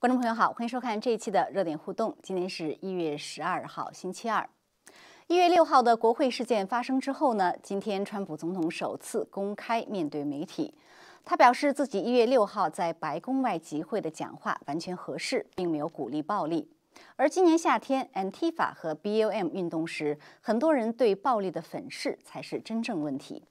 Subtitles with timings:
[0.00, 2.16] 观众朋友好，欢迎收看这一期的热点互动。
[2.22, 4.48] 今天是一月十二号，星期二。
[5.26, 10.72] 一月六号的国会事件发生之后呢，今天川普总统首次公开面对媒体，
[11.24, 16.70] 他表示自己一月六号在白宫外集会的讲话完全合适，并没有鼓励暴力。
[17.16, 23.42] 而今年夏天 Antifa 和 BLM 运动时，很多人对暴力的粉饰才是真正问题。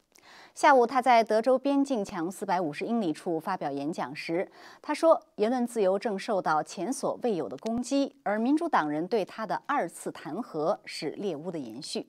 [0.57, 12.07] 下午，他在德州边境墙四百五十英里处发表演讲时，他说：“言论自由正受到前所未有的攻击，而民主党人对他的二次弹劾是猎巫的延续。”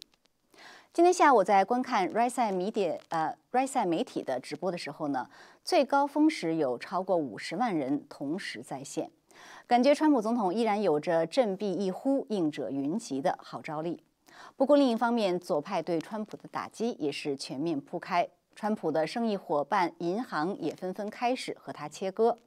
[0.95, 5.29] 今天下午，在观看 Rise Media 呃 Rise 媒体的直播的时候呢，
[5.63, 9.11] 最高峰时有超过五十万人同时在线，
[9.67, 14.03] 感觉川普总统依然有着振臂一呼应者云集的号召力。
[14.57, 18.27] 不过，另一方面，左派对川普的打击也是全面铺开。
[18.61, 22.39] 川普的生意伙伴、银行也纷纷开始和他切割。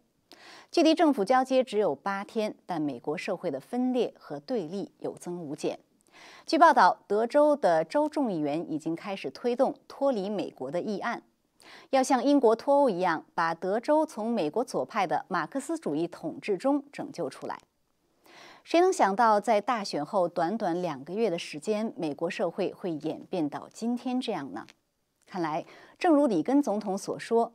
[0.70, 5.80] 距离政府交接只有八天，但美国社会的分裂和对立有增无减。
[6.46, 11.24] 据报道，德州的州众议员已经开始推动脱离美国的议案，
[11.92, 17.58] 要像英国脱欧一样，把德州从美国左派的马克思主义统治中拯救出来。
[18.66, 24.68] 谁能想到，在大选后短短两个月的时间，美国社会会演变到今天这样呢？
[25.32, 25.66] 看来，
[25.98, 27.50] 正如里根总统所说，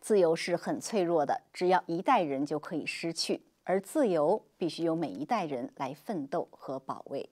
[0.00, 7.28] 自由是很脆弱的，只要一代人就可以失去，而自由必须由每一代人来奋斗和保卫。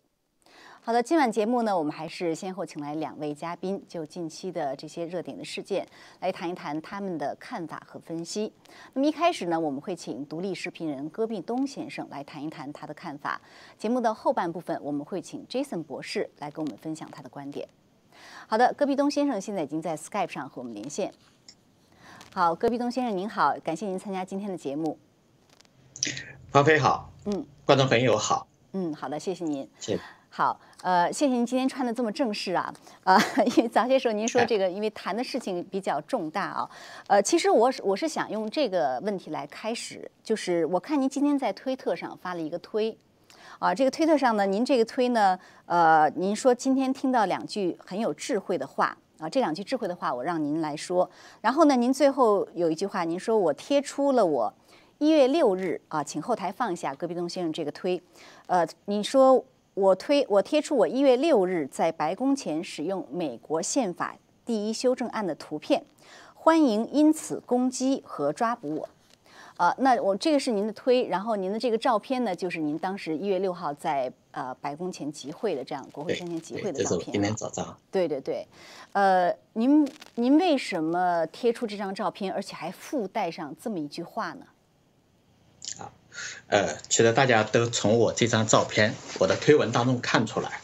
[0.82, 5.88] 好的，今晚节目呢，我们还是先后请来两位嘉宾，就近期的这些热点的事件
[6.20, 8.52] 来谈一谈他们的看法和分析。
[8.92, 13.40] 那么一开始呢，我们会请独立视频人戈壁东先生来谈一谈他的看法。
[13.78, 17.66] 节目的后半部分，我们会请 Jason 博士来跟我们分享他的观点。
[18.46, 21.12] 好的，戈壁东先生现在已经在 Skype 上和我们连线。
[22.34, 24.98] 好，戈壁东先生您好，感谢您参加今天的节目。
[26.50, 29.68] 方飞好，嗯，观众朋友好，嗯，好的，谢谢您。
[29.78, 29.98] 谢。
[30.34, 32.72] 好，呃，谢谢您今天穿的这么正式啊，
[33.04, 33.18] 啊，
[33.56, 36.70] 因为早些时候您说这个，因为谈的事情比较重大啊，
[37.06, 42.96] 呃，其实我是我是想用这个问题来开始，就是我看您今天在推特上发了一个推。
[43.62, 48.86] 啊，这个推特上呢，您这个推呢，呃，您说今天听到两句很有智慧的话
[49.20, 51.08] 啊，这两句智慧的话我让您来说。
[51.40, 54.52] 然后呢，您最后有一句话，您说我贴出了我
[54.98, 58.02] 一月六日啊，请后台放一下戈壁东先生这个推。
[58.48, 65.84] 呃，你说我推我贴出我一月六日在白宫前使用美国宪法第一修正案的图片，
[66.34, 68.88] 欢迎因此攻击和抓捕我。
[69.62, 77.12] 呃，那我这个是您的推，然后您的这个照片呢，就是您当时一月六号在呃白宫前集会的这样国会山前集会的照片。
[77.12, 77.78] 今天早上。
[77.88, 78.44] 对对对，
[78.90, 84.44] 呃，您您为什么贴出这张照片，而且还附带上这么一句话呢？
[85.78, 85.86] 啊，
[86.48, 90.60] 呃，其实大家都从我这张照片、我的推文当中看出来，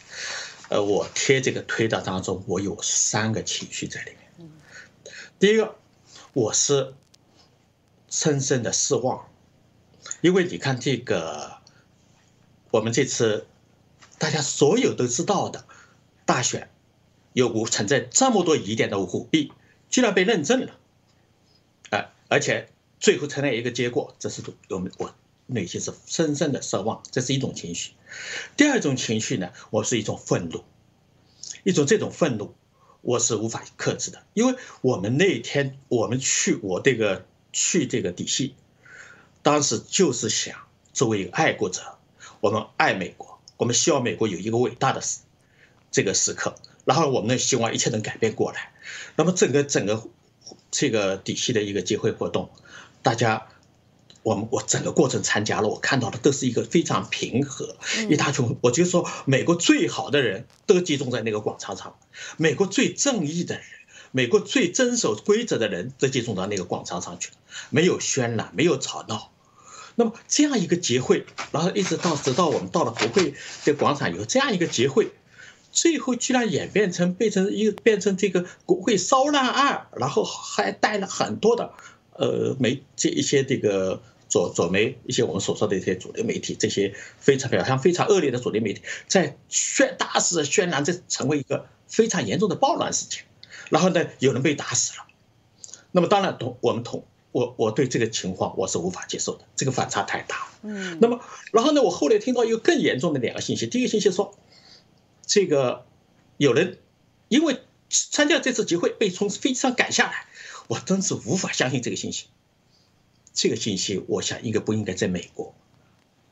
[0.67, 4.19] 呃，我贴这个推的当中，我有三个情绪在里面。
[4.39, 4.51] 嗯。
[5.39, 5.73] 第一个，
[6.33, 6.93] 我是。
[8.09, 9.29] 深深的失望，
[10.21, 11.57] 因为你看这个，
[12.71, 13.45] 我们这次
[14.17, 15.65] 大家所有都知道的
[16.25, 16.71] 大选，
[17.33, 19.53] 有无存在这么多疑点的舞弊，
[19.89, 20.75] 居然被认证了，
[21.91, 25.13] 哎，而且最后成了一个结果，这是我们我
[25.45, 27.91] 内心是深深的失望，这是一种情绪。
[28.57, 30.63] 第二种情绪呢，我是一种愤怒，
[31.63, 32.55] 一种这种愤怒，
[33.01, 37.27] 我是无法克制的，因为我们那天我们去我这个。
[37.51, 38.55] 去这个底细，
[39.41, 40.55] 当时就是想
[40.93, 41.97] 作为一个爱国者，
[42.41, 45.19] 我们爱美国，我们希望美国有一个伟大的时
[45.91, 46.55] 这个时刻，
[46.85, 48.71] 然后我们呢希望一切能改变过来。
[49.15, 50.07] 那么整个整个
[50.69, 52.51] 这个底细的一个集会活动，
[53.01, 53.47] 大家
[54.21, 57.77] 我们我整个过程参加了，我看到的都是一个非常平和，
[58.09, 61.97] 一大群，我就说美国最好的人都集中在那个广场上，
[62.37, 63.63] 美国最正义的人。
[64.11, 67.35] 美国最遵守规则的人都集中到那个广场上去了，
[67.69, 69.31] 没有渲染，没有吵闹。
[69.95, 73.33] 那么这样一个集会，然后一直到直到我们到了国会
[73.65, 75.11] 的广场以后，这样一个集会，
[75.71, 81.73] 最后居然演变成变成一个变成这个国会骚乱案，然后还带了很多的
[82.13, 93.25] 呃媒这一些这个左左媒一些我们所说的一些主流媒体，这些非常表现非常恶劣的主流媒体，在渲大肆渲染，这成为一个非常严重的暴乱事件。
[93.69, 95.05] 然后呢，有人被打死了，
[95.91, 100.47] 那么当然同我们同我我对这个情况我是无法接受的，这个反差太大。
[100.63, 101.21] 嗯，那么
[101.51, 104.37] 然后呢，我后来听到一个更严重的两个信息，第一个信息说，
[105.25, 105.85] 这个
[106.37, 106.79] 有人
[107.27, 110.25] 因为参加这次集会被从飞机上赶下来，
[110.67, 112.25] 我真是无法相信这个信息。
[113.31, 115.53] 这个信息，我想应该不应该在美国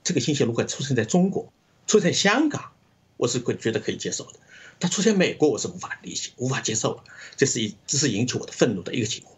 [0.04, 1.54] 这个信息如果出现在中国，
[1.86, 2.72] 出现香港，
[3.18, 4.40] 我是会觉得可以接受的。
[4.79, 7.01] 它出现美国，我是无法理解、无法接受的。
[7.35, 9.35] 这是一，这是引起我的愤怒的一个情况。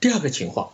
[0.00, 0.72] 第二个情况，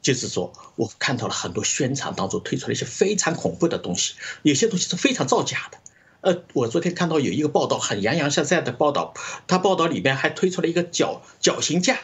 [0.00, 5.78] 就是说我看到了很多宣传当中推出了一些非常恐怖的东西，有些东西是非常造假的。
[6.22, 9.12] 呃，我昨天看到有一个报道，很洋洋洒洒的报道，
[9.46, 12.00] 他报道里面还推出了一个绞绞刑架，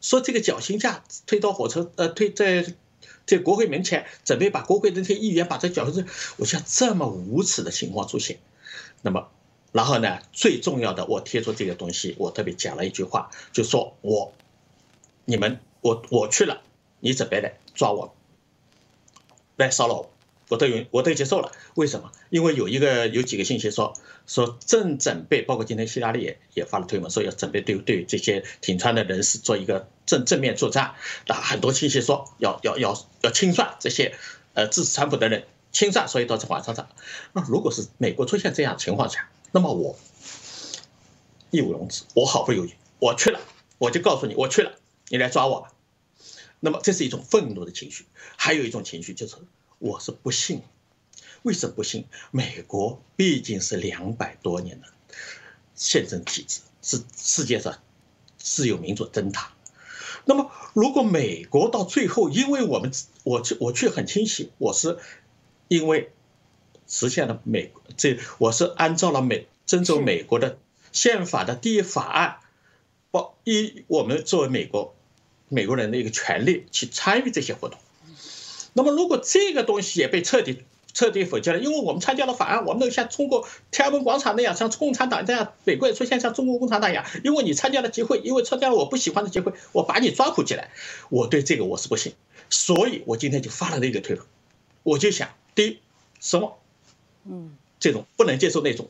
[0.00, 2.74] 说这个绞刑架推到火车，呃，推在
[3.26, 6.06] 在国会门前，准备把国会的那些议员把这绞刑，
[6.36, 8.38] 我想这么无耻的情况出现，
[9.02, 9.28] 那么。
[9.78, 14.32] 然后呢，最重要的，我贴出这个东西，我特别讲了一句话，就说我，
[15.24, 16.62] 你们，我我去了，
[16.98, 18.12] 你准备来抓我，
[19.54, 20.10] 来骚扰我，
[20.48, 21.52] 我都有，我都接受了。
[21.76, 22.10] 为什么？
[22.28, 23.94] 因为有一个有几个信息说
[24.26, 30.96] 说正准备，包括今天希拉里也也发了推文，说要准备对对这些挺川的人士做一个正正面作战。
[31.28, 34.16] 那很多信息说要要要要清算这些
[34.54, 36.88] 呃支持川普的人，清算，所以到这网上上。
[37.32, 39.98] 那如果是美国出现这样情况下，那么我
[41.50, 43.40] 义务容辞，我毫不犹豫，我去了，
[43.78, 44.78] 我就告诉你，我去了，
[45.08, 45.72] 你来抓我吧。
[46.60, 48.04] 那么这是一种愤怒的情绪，
[48.36, 49.36] 还有一种情绪就是
[49.78, 50.60] 我是不信，
[51.42, 52.04] 为什么不信？
[52.30, 54.88] 美国毕竟是两百多年的
[55.74, 57.78] 宪政体制，是世界上
[58.36, 59.54] 自由民主灯塔。
[60.26, 62.92] 那么如果美国到最后，因为我们
[63.24, 64.98] 我去我去很清晰，我是
[65.68, 66.12] 因为。
[66.88, 70.58] 实现了美这我是按照了美遵守美国的
[70.90, 72.36] 宪法的第一法案，
[73.10, 74.96] 包一我们作为美国
[75.48, 77.78] 美国人的一个权利去参与这些活动。
[78.72, 80.64] 那么如果这个东西也被彻底
[80.94, 90.70] 彻底否决了，因为我们参加了法案，我们能像通过天安门广场那样，像共产党这样，美国也出现像中国共产党一样，因为你参加了集会，因为参加了我不喜欢的集会，我把你抓捕起来，
[91.10, 92.14] 我对这个我是不信，
[92.48, 94.24] 所以我今天就发了那个推文，
[94.82, 95.78] 我就想第一
[96.18, 96.58] 什么？
[97.30, 98.88] 嗯，这种不能接受那种，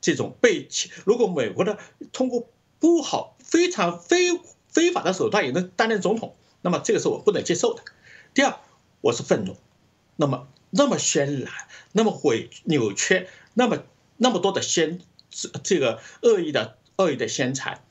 [0.00, 0.68] 这种被
[1.04, 1.78] 如果美国的
[2.12, 2.46] 通过
[2.78, 4.38] 不好、非常非
[4.68, 7.82] 非法的手段也能担任总统，那么这个是我不能接受的。
[8.32, 8.58] 第二，
[9.00, 9.56] 我是愤怒，
[10.16, 11.52] 那么那么渲染、
[11.92, 13.82] 那么毁扭曲、那么
[14.16, 15.00] 那么多的宣
[15.62, 17.82] 这个恶意的恶意的宣传，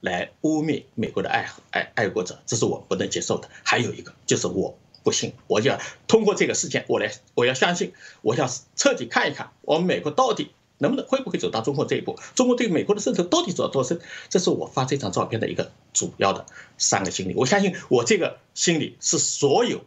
[0.00, 3.48] 来污蔑美国的爱爱爱国者，这是我不能接受的。
[3.64, 4.76] 还有一个就是我。
[5.02, 12.18] 不信，我就要通过这个事件，我来，我要相信，我想彻底看一看，我们美国到底能不能，会不会走到中国这一步？
[12.34, 14.00] 中国对美国的渗透到底走到多深？
[14.28, 16.46] 这是我发这张照片的一个主要的
[16.78, 17.34] 三个心理。
[17.34, 19.84] 我相信，我这个心理是所有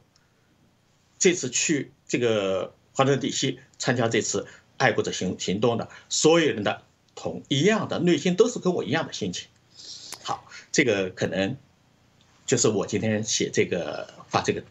[1.17, 4.47] 这次去这个华盛顿 DC 参加这次
[4.77, 6.83] 爱国者行行动的所有人的
[7.15, 9.47] 同一样的内心都是跟我一样的心情。
[10.23, 11.55] 好，这个可能
[12.45, 14.63] 就是我今天写这个发这个。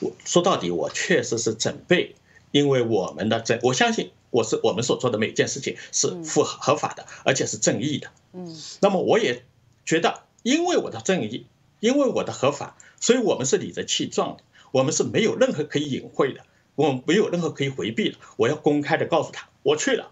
[0.00, 2.16] 我说到底，我确实是准备，
[2.50, 8.08] 因为我们的正，我相信我是我们所做的每件事情是符合合法的，而且是正义的。
[8.32, 9.44] 嗯，那么我也
[9.84, 11.46] 觉得，因为我的正义，
[11.80, 14.42] 因为我的合法，所以我们是理直气壮的，
[14.72, 16.40] 我们是没有任何可以隐晦的，
[16.76, 18.16] 我们没有任何可以回避的。
[18.36, 20.10] 我要公开的告诉他，我去了。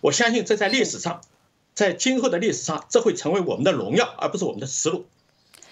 [0.00, 1.20] 我相信这在历史上，
[1.74, 5.04] 在今后的历史上，这会成为我们的荣耀，而不是我们的耻辱。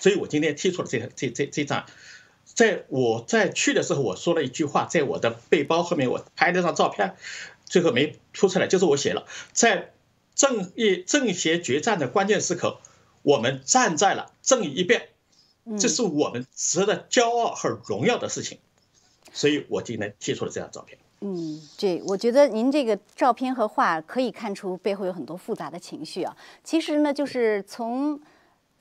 [0.01, 1.87] 所以我今天提出了这这这这张。
[2.55, 7.17] 在我在去的时候，我说了一句话，在我的背包后面，我拍了张照片，
[7.65, 9.93] 最后没出出来，就是我写了，在
[10.37, 12.79] 正义正邪决战的关键时刻，
[13.23, 15.09] 我们站在了正义一边，
[15.81, 18.59] 这是我们值得骄傲和荣耀的事情，
[19.33, 20.97] 所以我今天贴出了这张照片。
[21.23, 26.37] 嗯，这，我觉得您这个照片和画可以看出背后有很多复杂的情绪啊。
[26.63, 28.21] 其实呢，就是从。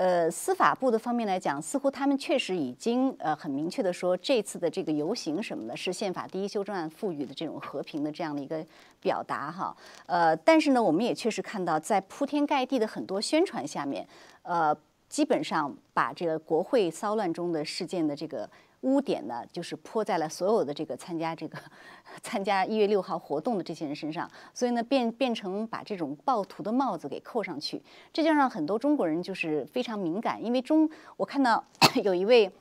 [0.04, 8.66] 呃，司法部的方面来讲，似乎他们确实已经呃很明确的说，这次的这个游行什么的，是宪法第一修正案赋予的这种和平的这样的一个
[9.00, 9.74] 表达哈。
[10.06, 14.06] 呃，但是呢，我们也确实看到，在铺天盖地的很多宣传下面，
[14.42, 14.76] 呃，
[15.08, 18.50] 基本上把这个国会骚乱中的事件的这个。
[18.84, 21.58] 污点呢，就是泼在了所有的这个参加这个
[22.22, 30.44] 参加一月六号活动的这些人身上，所以呢，变变成把这种暴徒的帽子给扣上去，这就让很多中国人就是非常敏感。
[30.44, 31.64] 因为中，我看到
[32.04, 32.52] 有一位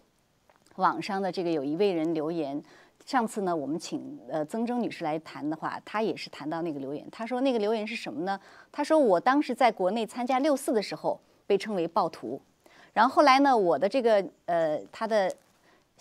[0.77, 2.63] 网上的这个有一位人留言，
[3.05, 8.39] 上次呢，我们请呃曾铮女士来谈的话，她也是谈到那个留言，她说那个留言是什么呢？
[8.71, 12.41] 她说我当时在国内参加六四的时候被称为暴徒，
[12.93, 15.35] 然后后来呢，我的这个呃她的。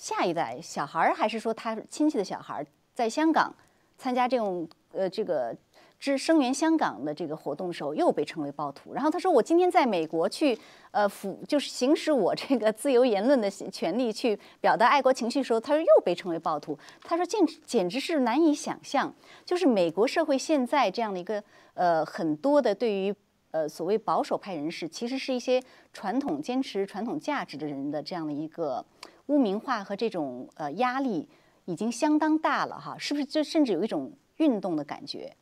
[0.02, 2.66] 下一代小孩儿，还是说他亲戚的小孩儿，
[2.96, 3.54] 在香港
[4.00, 5.56] 参加这种呃这个
[6.00, 8.96] 支声援香港的这个活动的时候，又被称为暴徒。
[8.96, 10.58] 然后他说：“我今天在美国去，
[10.90, 16.76] 呃，辅就是行使我这个自由言论的权利，去表达爱国情绪的时候，他说又被称为暴徒。
[17.04, 19.14] 他说简简直是难以想象，
[19.46, 21.44] 就是美国社会现在这样的一个
[21.76, 23.14] 呃很多的对于
[23.52, 25.62] 呃所谓保守派人士，其实是一些
[25.94, 28.84] 传统坚持传统价值的人的这样的一个
[29.28, 31.28] 污名化和这种呃压力
[31.66, 33.26] 已经相当大了哈，是不是？
[33.26, 35.36] 就甚至有一种运动的感觉。”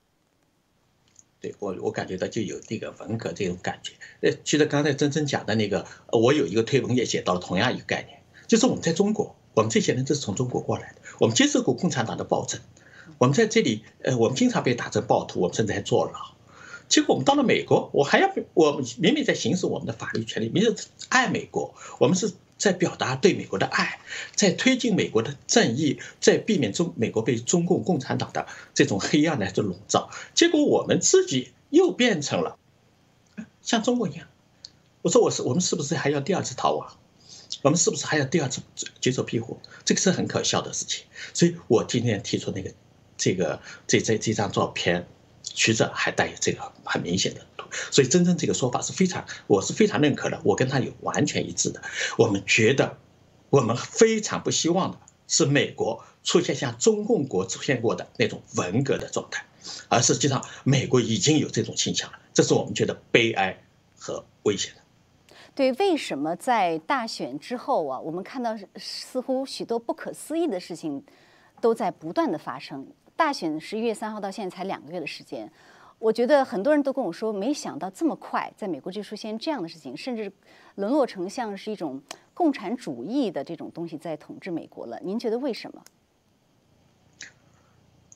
[1.42, 3.94] 对我，我感觉到就有那个文革这种感觉。
[4.20, 12.60] 呃，其实刚才真真讲的那个，我有一个推文也写到了同样一个概念，就是我们在中国，我们这些人都是从中国过来的，我们接受过共产党的暴政，
[13.20, 16.36] 我们在这里，呃，我们经常被打成暴徒，我们甚至还坐牢。
[16.90, 20.76] 结果我们到了美国，我还要，我明明在行使我们的法律权利，明明
[21.08, 22.34] 爱美国，我们是。
[22.60, 24.00] 在表达对美国的爱，
[24.36, 30.12] 在推进美国的正义，在避免中美国被中共共产党的这种黑暗来这笼罩。
[30.36, 32.60] 结果我们自己又变成了
[33.64, 34.28] 像中国一样。
[35.02, 36.98] 我说我是我们是不是还要第二次逃亡？
[37.62, 38.62] 我们是不是还要第二次
[39.00, 39.58] 接受庇护？
[39.86, 41.06] 这个是很可笑的事情。
[41.34, 42.74] 所以我今天提出那个
[43.18, 45.08] 这个这这这张照片。
[45.44, 47.42] 曲折还带有这个很明显的
[47.92, 51.80] 所以真正这个说法是非常，我是非常认可的，我跟他有完全一致的。
[52.18, 52.98] 我们觉得，
[53.52, 59.46] 我们非常不希望的是美国出现像中共国出现过的那种文革的状态，
[59.88, 63.62] 而实际上美国已经有这种倾向了，这是我们觉得悲哀
[64.00, 64.82] 和危险的。
[65.54, 71.04] 对，为什么在大选之后啊，我们看到似乎许多不可思议的事情
[71.62, 72.88] 都在不断的发生？
[73.20, 75.52] 大选十一月三号到现在才两个月的时间，
[76.00, 80.32] 我觉得很多人都跟我说，没想到这么快，在美国就出现这样的事情，甚至
[80.76, 82.02] 沦落成像是一种
[82.34, 84.98] 共产主义的这种东西在统治美国了。
[85.04, 85.84] 您觉得为什么？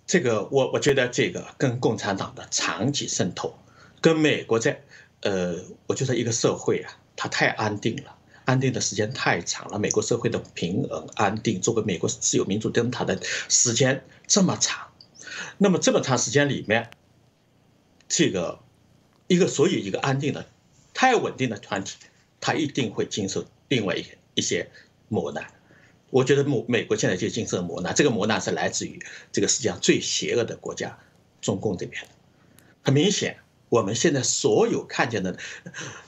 [0.07, 3.53] 这个我我觉得这个跟共产党的长期渗透，
[3.99, 4.81] 跟美国在
[5.19, 8.15] 呃，我觉得一个社会啊，它太安定了。
[8.45, 14.89] 安定的时间太长了，美国社会的平稳安定，作为美国自由民主灯塔的时间这么长，
[15.57, 16.89] 那么这么长时间里面，
[18.07, 18.59] 这个
[19.27, 20.45] 一个所有一个安定的、
[20.93, 21.97] 太稳定的团体，
[22.41, 24.69] 它一定会经受另外一一些
[25.09, 25.45] 磨难。
[26.09, 30.99] 我觉得美美国现在就经受磨难，这个磨难是来自于这个世界上最邪恶的国家
[31.41, 32.05] 中共这边，
[32.83, 33.37] 很明显。
[33.69, 35.35] 我们现在所有看见的，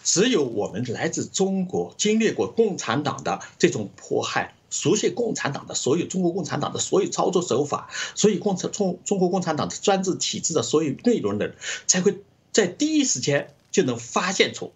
[0.04, 11.56] 只有我们来自中国，经历过共产党的这种迫害，熟悉共产党的所有中国共产党的所有操作手法，所以共产中中国共产党的专制体制的所有内容的人，
[11.88, 12.20] 才会
[12.52, 14.72] 在第一时间就能发现出，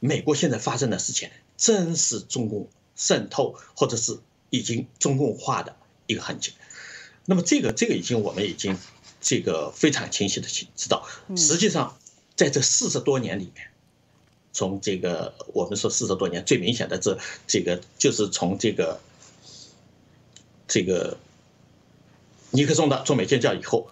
[0.00, 4.18] 美国现在发生的事情，真是中共渗透或者是
[4.50, 6.52] 已经中共化的一个痕迹。
[7.26, 8.76] 那么这个这个已经我们已经
[9.20, 11.06] 这个非常清晰的去知道，
[11.36, 11.96] 实际上。
[12.34, 13.68] 在这四十多年里面，
[14.54, 18.98] 从这个我们说四十多年最明显的这这个就是从这个
[20.72, 21.18] 这个
[22.50, 23.90] 尼克松的中美建交以后，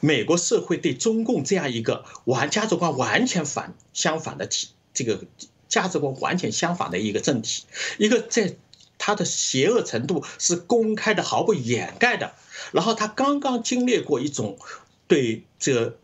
[0.00, 5.20] 美国社会对中共这样一个完价值观完全反相反的体，这个
[5.68, 7.62] 价值观完全相反的一个政体，
[7.98, 8.56] 一个在
[8.98, 12.34] 它的邪恶程度是公开的毫不掩盖的，
[12.72, 14.58] 然后他刚刚经历过一种
[15.06, 15.96] 对这个。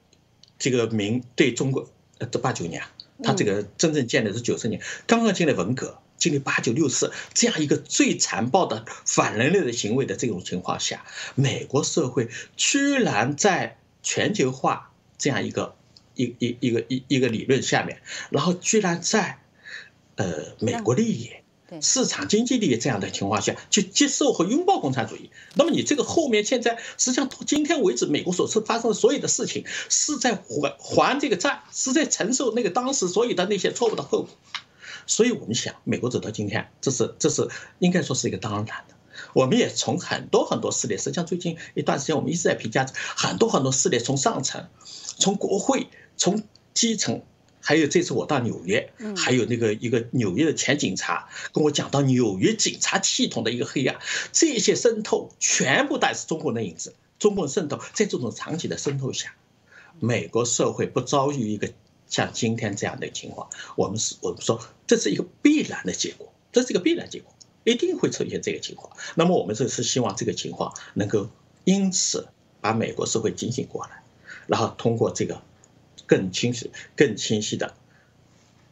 [0.59, 1.89] 这个民对中国，
[2.19, 2.85] 呃，这八九年，
[3.25, 15.75] 他这个真正建立是九十年，刚刚经历文革，经历八九六四这样一个最残暴的反人类的行为的这种情况下，美国社会居然在全球化这样一个
[16.15, 18.01] 一一一个一一个理论下面，
[18.31, 19.41] 然后居然在，
[20.15, 21.31] 呃，美国利益。
[21.81, 34.29] 市场经济利益这样的情况下，去接受和拥抱共产主义，那么你这个后面现在实际上到今天为止，美国所是发生的所有的事情，是在还还这个债，是在承受那个当时所有的那些错误的后果。
[35.07, 38.95] 所以我们想，美国走到今天，这是这是应该说是一个当然的。
[39.35, 44.69] 我们也从很多很多事例，实际上最近一段时间，我们一直在评价很多很多事例，从上层，
[45.19, 46.43] 从国会，从
[46.75, 47.23] 基层。
[47.65, 54.01] 还有这次我到纽约，还有那个一个纽约的前警察跟我讲到纽约警察系统的一个黑暗，
[54.33, 56.97] 这些渗透全部带是中国的影子。
[57.21, 59.37] 中共渗透在这种长期的渗透下，
[60.01, 61.73] 美国社会不遭遇一个
[62.13, 68.95] 像今天这样的情况，我们是我们说这是一个必然的结果，这是一个必然结果，一定会出现这个情况。
[69.17, 71.29] 那么我们这是希望这个情况能够
[71.65, 72.29] 因此
[72.61, 74.05] 把美国社会警醒过来，
[74.47, 75.43] 然后通过这个。
[76.05, 77.75] 更清晰、更清晰的，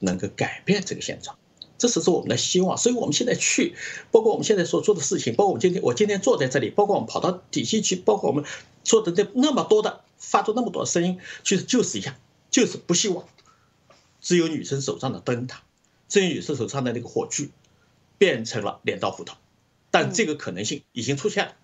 [0.00, 1.38] 能够改变这个现状，
[1.78, 2.76] 这是是我们的希望。
[2.76, 3.74] 所以，我们现在去，
[4.10, 8.44] 包括我们现在所做的事情，包括我们今天我今天坐在这里，包括我们跑到底西去，包括我们
[8.84, 12.14] 做的那那么多的发出那么多声音，其实就是一样，
[12.50, 13.28] 就是不希望
[14.20, 15.62] 只有女生手上的灯塔，
[16.08, 17.50] 只有女生手上的那个火炬
[18.18, 19.36] 变成了镰刀斧头。
[19.90, 21.56] 但这个可能性已经出现了，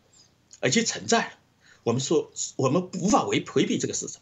[0.60, 1.32] 而且存在了。
[1.84, 4.18] 我们说，我们无法回回避这个事实。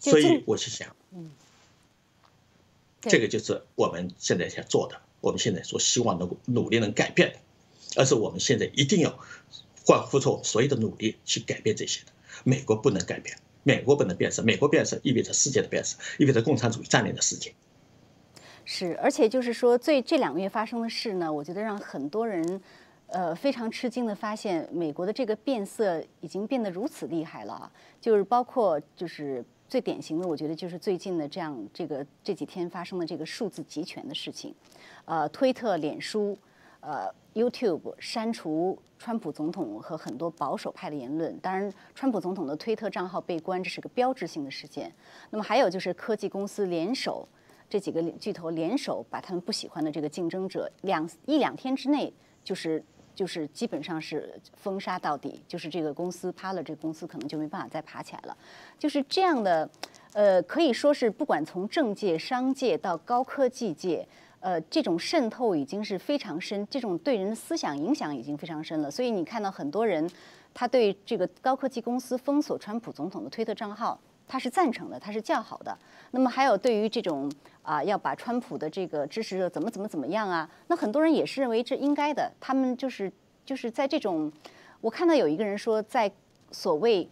[0.00, 1.30] 所以我是想，嗯，
[3.00, 7.38] 这个就是我们现在想做的，我们现在所希望能够努力能改变的，
[8.00, 9.18] 而是我们现在一定要
[9.86, 12.12] 换付出所有的努力去改变这些的。
[12.44, 17.52] 美国不能改变，美国不能变色，美国变色意味着世界的变色，意味着共产主义占领的世界。
[18.64, 22.62] 是，而且就是说，最这两个月发生的事呢，我觉得让很多人，
[23.08, 27.70] 呃，非常吃惊的发现，美国的这个变色已经变得如此厉害了。
[28.00, 34.54] 就是包括，就是最典型的，我觉得就是最近的这样，这个这几天发生的这个数字集权的事情，
[35.04, 36.38] 呃，推特、脸书、
[36.80, 41.38] 呃，YouTube 删除川普总统和很多保守派的言论。
[41.40, 44.92] 当然，川普总统的推特账号被关，这是个标志性的事件。
[45.30, 47.26] 那么还有就是科技公司联手。
[47.70, 52.10] 这几个巨头联手把他们不喜欢的这个竞争者两一两天之内
[52.42, 52.82] 就是
[53.14, 58.34] 就是基本上是封杀到底，就是这个公司趴了，这个公司可能就没办法再爬起来了。
[58.78, 59.68] 就是这样的，
[60.14, 64.08] 呃，可以说是不管从政界、商界到高科技界，
[64.40, 68.90] 呃，这种渗透已经是非常深，这种对人的思想影响已经非常深了。
[68.90, 70.08] 所以你看到很多人，
[70.54, 73.98] 他对这个高科技公司封锁川普总统的推特账号。
[74.30, 75.74] 他是赞成的，他是叫好的。
[76.10, 80.46] 那么还有对于这种啊，要把川普的这个支持者怎么怎么怎么样啊？
[80.66, 82.30] 那很多人也是认为这应该的。
[82.38, 83.10] 他们就是
[83.46, 84.30] 就是在这种，
[84.82, 86.12] 我看到有一个人说，在
[86.50, 87.08] 所谓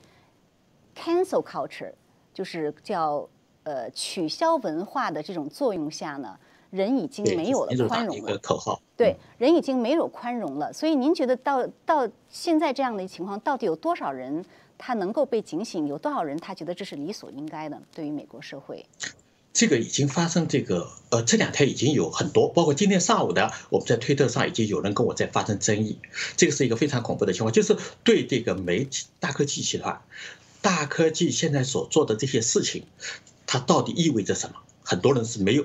[0.94, 1.90] cancel culture，
[2.34, 3.26] 就是叫
[3.62, 6.38] 呃取消文化的这种作用下呢，
[6.76, 8.38] 人已经没有了宽容了。
[8.38, 8.80] 口号。
[8.96, 10.72] 对，人已经没有宽容了。
[10.72, 14.44] 所以您觉得到到现在这样的情况，到底有多少人？
[14.78, 17.80] 他能够被警醒，有多少人他觉得这是理所应该的？
[17.94, 18.84] 对于美国社会，
[19.54, 25.98] 这个已经发生，这个呃，这两天已经有很多，包括今天上午的，我们在推特上已经有人跟我在发生争议。
[26.36, 27.74] 这个是一个非常恐怖的情况，就是
[28.04, 30.02] 对这个媒体大科技集团、
[30.60, 32.84] 大科技现在所做的这些事情，
[33.46, 34.56] 它到底意味着什么？
[34.82, 35.64] 很多人是没有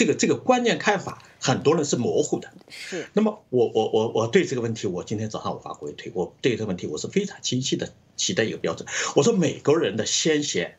[0.00, 1.22] 这个这个观念看法。
[1.42, 3.08] 很多人是模糊的，是。
[3.12, 8.88] 那么我我我我对这个问题，我今天早上我发过一推，我对这个问题我是非常清晰的提的一个标准。
[9.14, 10.78] 我说美国人的先贤，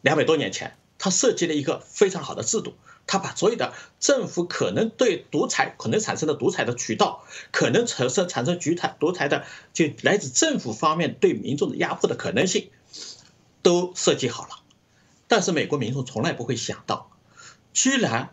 [0.00, 2.74] 两百多年前，他设计了一个非常好的制度，
[3.06, 9.44] 他把所有的政府可能对独裁可能产生的独裁的渠道，可能产生产生独裁独裁的
[9.74, 12.70] 就来自政府方面对民众的压迫的可能性，
[13.62, 14.60] 都设计好了。
[15.26, 17.10] 但是美国民众从来不会想到，
[17.78, 18.30] 居然。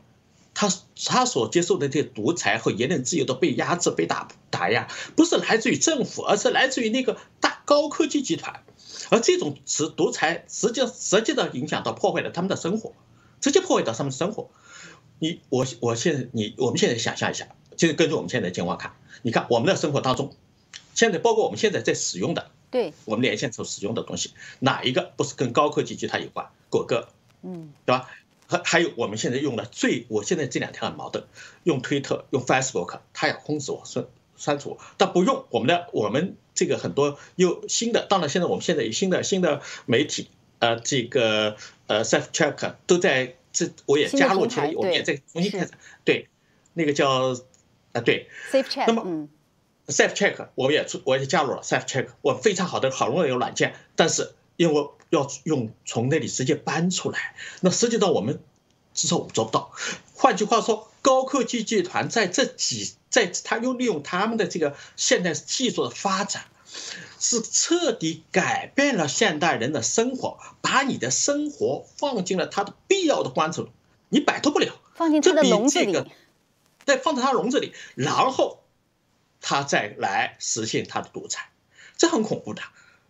[0.57, 0.71] 他
[1.03, 8.63] 他所接受的这些独裁和言论自由的被压制、被打打压，不是来自于政府，而是来自于那个大高科技集团。
[9.09, 12.93] 而这种持独裁，直接直接的影响到破坏了他们的生活，
[13.41, 14.49] 直接破坏到他们的生活。
[15.19, 20.33] 你我我现在你我们现在想象一下，就是根据我们现在的情况看，你看我们的生活当中，
[20.93, 26.47] 现在包括我们现在在使用的，对，我们连线所使用的东西，哪一个不是跟高科技集团有关？
[26.69, 27.09] 谷歌，
[27.41, 28.09] 嗯，对吧？
[28.47, 31.23] 还还有我们现在用的最，我现在这两天很矛盾，
[31.63, 34.05] 用推特用 Facebook，他要控制我删
[34.37, 40.29] 删除，但不用我们的我们这个很多又新的，当然现在我们现在有新的新的媒体，
[40.59, 41.55] 呃，这个
[41.87, 45.71] 呃 Safe Check 都在这，我也加入起来，我们也在重新开始，
[46.03, 46.27] 对，
[46.73, 47.35] 那个叫
[47.93, 49.27] 啊对，Safe Check，那么
[49.87, 54.89] Safe Check 我也出我也加入了 Safe Check，我非常好的好容易有软件，但是因为。
[55.09, 58.39] 要用从那里直接搬出来，那涉及到我们
[58.93, 59.71] 至少我们做不到。
[60.13, 66.45] 换句话说，高科技集团在这几，在他又利用他们的这个现代技术的发展，
[67.19, 73.69] 是彻底改变了现代人的生活，把你的生活放进了他的必要的关注，
[74.09, 74.73] 你摆脱不了。
[74.95, 75.93] 放进他的笼子里，
[76.85, 78.63] 再放在他笼子里，然后
[79.41, 81.49] 他再来实现他的独裁，
[81.97, 82.61] 这很恐怖的。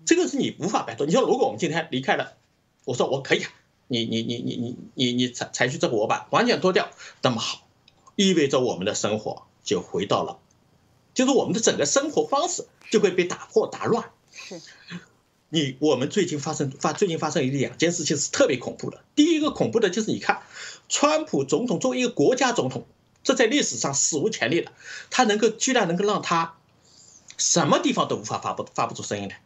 [0.06, 1.06] 这个是你无法摆脱。
[1.06, 2.38] 你说，如果我们今天离开了，
[2.84, 3.52] 我说我可以啊，
[3.88, 6.90] 你你你你你你你采采取这个我把完全脱掉，
[7.22, 7.68] 那么好，
[8.16, 10.40] 意味着我们的生活就回到了，
[11.14, 14.12] 就是我们的整个生活方式就会被打破打乱。
[14.32, 14.62] 是，
[15.50, 19.04] 你我们最近发生发最近发生一两件事情是特别恐怖的。
[19.16, 20.44] 第一个恐怖的就是你看，
[20.90, 22.86] 川普总统作为一个国家总统，
[23.24, 24.72] 这在历史上史无前例的，
[25.10, 26.58] 他能够居然能够让他
[27.38, 29.42] 什么地方都无法发布发不出声音来。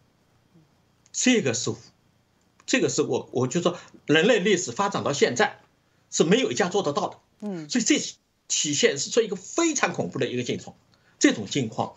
[1.11, 1.73] 这个是，
[2.65, 5.59] 这个是我我就说，人类历史发展到现在
[6.11, 7.17] 是没有一家做得到的。
[7.41, 7.99] 嗯，所以这
[8.47, 10.75] 体现是说一个非常恐怖的一个境况。
[11.19, 11.95] 这种境况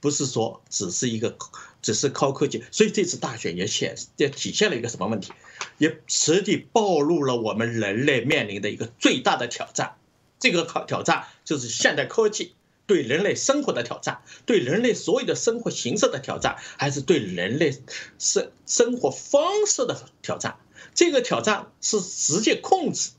[0.00, 1.36] 不是说只是一个，
[1.82, 2.64] 只是高科技。
[2.70, 5.32] 所以这次大选也显也体现了一个什么问题？
[5.78, 9.96] 也实际暴露了我们人类面临的一个最大的挑战。
[10.38, 12.54] 这个考挑战就是现代科技
[12.90, 17.72] 对人类生活的挑战，对人类所有的生活形式的挑战，还是对人类
[18.18, 20.58] 生生活方式的挑战？
[20.92, 23.10] 这个挑战是直接控制，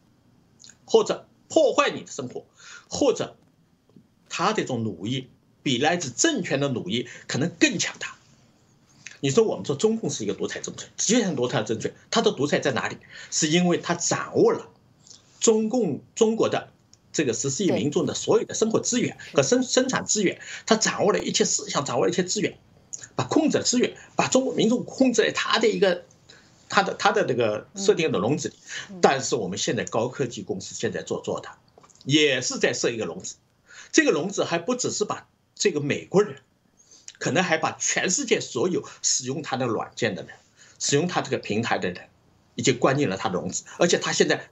[0.83, 2.45] 或者破坏你的生活，
[2.89, 3.37] 或者
[4.27, 5.29] 他这种奴役
[5.63, 8.17] 比来自政权的奴役可能更强大。
[9.21, 12.97] 你说我们说中共是一个独裁政权，实际上独裁政权，它的独裁在哪里？
[13.29, 14.67] 是因为它掌握了
[15.39, 16.73] 中共中国的
[17.11, 22.57] 这个十四亿民众的所有的生活资源和生生产资源，他掌握了一切思想，掌握了一切资源，
[23.15, 26.05] 把控制资源，把中国民众控制在他的一个。
[26.73, 28.55] 他的他的这个设定的笼子里，
[29.01, 31.49] 但是我们现在高科技公司现在做做的，
[32.05, 33.35] 也是在设一个笼子，
[33.91, 36.37] 这个笼子还不只是把这个美国人，
[37.19, 40.31] 可能还把全世界所有使用它的软件的人，
[40.79, 42.07] 使用它这个平台的人，
[42.55, 44.49] 已经关进了它的笼子，而且它现在，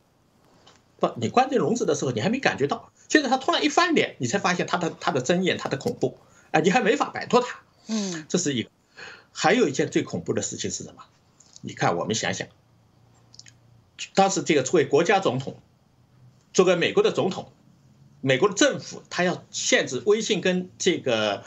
[1.00, 6.18] 不，你关进笼子的时候你还没感觉到，现在他突然一翻脸，你才发现他的他的睁眼，他的恐怖，
[6.52, 8.70] 哎，你还没法摆脱他，嗯，这是一个，
[9.32, 11.04] 还有一件最恐怖的事情是什么？
[11.62, 12.48] 你看，我们想想，
[14.14, 15.58] 当时这个作为国家总统，
[16.54, 17.52] 作为美国的总统，
[18.22, 21.44] 美国的政府，他要限制微信跟这个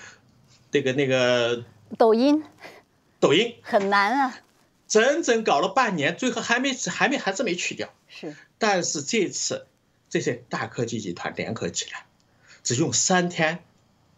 [0.71, 1.65] 这个那个
[1.97, 2.45] 抖音，
[3.21, 4.41] 抖音很难啊，
[4.87, 7.89] 整整搞了半年，最后还没还没还是没去掉。
[8.09, 9.67] 是，但是这次
[10.09, 12.07] 这些大科技集团联合起来，
[12.63, 13.65] 只用三天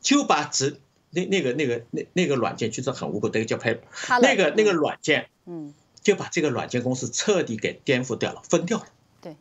[0.02, 0.78] 就把只
[1.08, 3.80] 那那个那个那那个软件就是很无辜，那个叫拍
[4.20, 5.72] 那个那个软件，嗯。
[6.02, 8.84] 就把这个软件公司彻底给颠覆掉了，分掉了。
[9.22, 9.38] 对，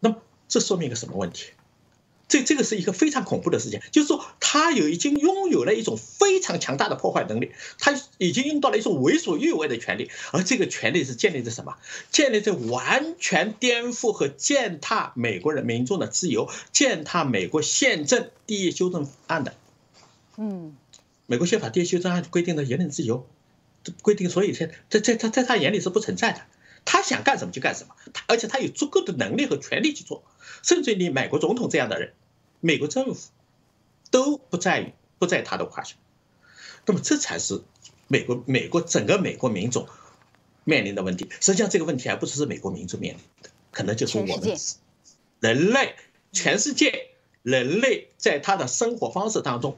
[0.00, 0.16] 那么
[0.48, 1.52] 这说明一个什么问题？
[2.32, 11.76] 这这个是一个非常恐怖的事情，就是说他有已经拥有了一种非常强大的破坏能力，他已经用到了一种为所欲为的权利，而这个权利是建立在什么？
[12.10, 19.54] 建立在完全颠覆和践踏美国人民众的自由，践踏美国宪政第一修正案的。
[20.38, 20.74] 嗯，
[21.26, 23.26] 美国宪法第一修正案规定的言论自由。
[24.00, 26.40] 规定，所以在在在他在他眼里是不存在的，
[26.86, 30.22] 他想干什么就干什么，他而且他有足够的能力和权利去做，
[30.62, 32.12] 甚至你美国总统这样的人，
[32.62, 33.30] 美国政府
[34.12, 35.96] 都不在于不在他的胯下，
[36.86, 37.60] 那么这才是
[38.06, 39.88] 美国美国整个美国民众
[40.64, 41.28] 面临的问题。
[41.40, 44.56] 实际上这个问题还不只是美国民众面临的，可能就是我们
[45.40, 45.96] 人类
[46.30, 47.10] 全世界
[47.42, 49.76] 人类在他的生活方式当中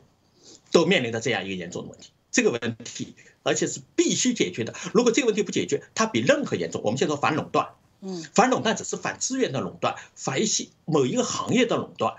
[0.71, 2.11] 都面临的这样一个严重的问题。
[2.31, 4.75] 这个问题，而且是必须解决的。
[4.93, 6.83] 如果这个问题不解决，它比任何严重。
[6.85, 12.17] 我们现在说反垄断，嗯，反垄断只是反资源的垄断，反一些某一个行业的垄断。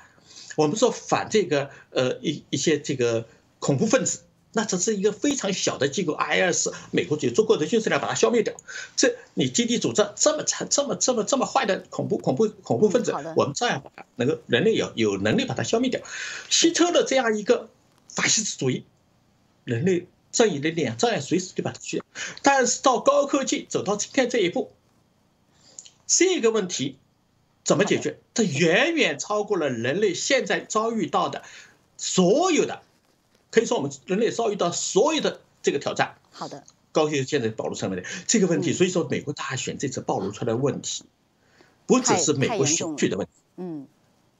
[0.55, 3.25] 我们说反这个呃一一些这个
[3.59, 4.21] 恐怖分子，
[4.53, 8.53] 那只是一个非常小的机构，IS 美国有足够的军事力量把它消灭掉。
[8.95, 16.01] 这你基地组织这么惨、这么这么这么坏的恐怖恐怖恐怖分子，我们照样把它能够人类有有能力把它消灭掉。
[16.49, 17.69] 希特勒这样一个
[18.09, 18.85] 法西斯主义。
[19.63, 22.05] 人类正义的力量照样随时就把它去掉，
[22.43, 24.71] 但是到高科技走到今天这一步，
[26.05, 26.99] 这个问题
[27.65, 28.19] 怎么解决？
[28.33, 31.43] 这远远超过了人类现在遭遇到的
[31.97, 32.83] 所有的，
[33.51, 36.15] 可以说我们人类遭遇到所有的这个挑战。
[36.31, 41.03] 好的，高科技现在暴露出来的这个问题，所以说美国大选这次暴露出来的问题，
[41.85, 43.87] 不只是美国选举的问题，嗯。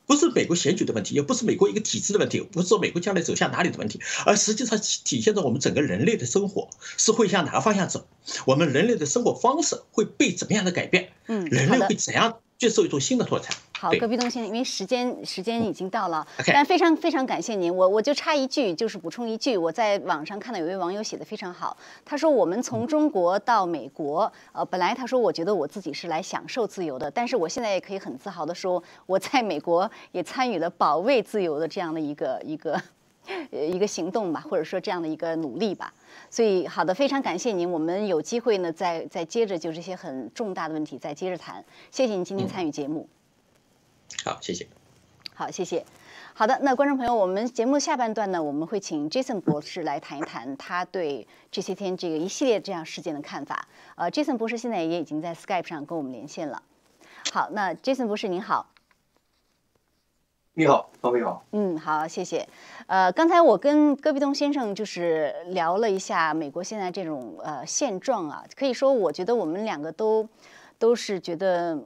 [0.07, 8.07] 不是美国选举的问题，也不是美国一个体制的问题，不是说美国将来走向哪里的问题，而实际上体现在我们整个人类的生活是会向哪个方向走，
[8.45, 11.09] 我们人类的生活方式会被怎么样的改变？
[11.25, 13.49] 嗯，人类会怎样接受一种新的拓展？
[13.77, 17.75] 好，戈壁东先生，因为时间时间已经到了，但非常非常感谢您。
[17.75, 32.81] 我我就插一句，就是补充一句，我在网上看到有位网友写的非常好，他说我们从中国到美国，呃，本来他说我觉得我自己是来享受自由的，但是我现在也可以很自豪的说，我在美国也参与了保卫自由的这样的一个一个
[33.51, 35.93] 呃一个行动吧，或者说这样的一个努力吧。
[36.29, 41.63] 所以好的，非常感谢您，我们有机会呢再再接着就这些很重大的问题再接着谈。
[41.91, 43.07] 谢谢您今天参与节目。
[44.23, 44.67] 好，谢谢。
[45.33, 45.85] 好，谢谢。
[46.33, 53.67] 好的，那观众朋友，我们节目下半段呢，我们会请 Jason 博士来谈一谈他对这些天这个一系列这样事件的看法。
[53.95, 56.61] 呃，Jason 博士现在也已经在 Skype 上跟我们连线了。
[57.31, 58.67] 好，那 Jason 博士您好。
[60.57, 61.43] 你好，方飞好。
[61.51, 62.47] 嗯，好，谢谢。
[62.87, 70.27] 呃，刚才我跟戈壁东先生就是聊了一下美国现在这种呃现状啊，可以说我觉得我们两个都
[70.79, 71.77] 都是觉得。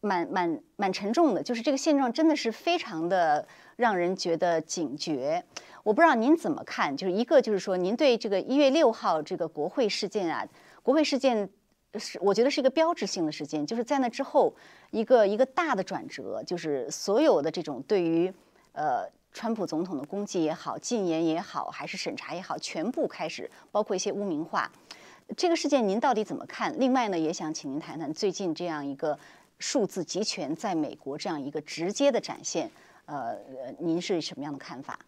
[0.00, 5.42] 蛮蛮蛮沉重的，就是这个现状真的是非常的让人觉得警觉。
[5.82, 10.46] 我不知道您怎么看，就是一个就是说，您对这个一月六号这个国会事件啊，
[10.84, 11.50] 国会事件
[11.94, 14.52] 是我觉得是一个标志性的事件，就是在那之后
[14.90, 18.32] 一个一个大的转折，就是所有的这种对于
[18.72, 24.70] 呃川普总统的攻击也好、禁言也好，还是审查也好，全部开始，包括一些污名化。
[25.36, 26.74] 这个事件您到底怎么看？
[26.78, 29.18] 另外呢，也想请您谈谈最近这样一个
[29.58, 32.70] 数字集权在美国这样一个直接的展现，
[33.06, 33.36] 呃，
[33.78, 34.98] 您是什么样的看法？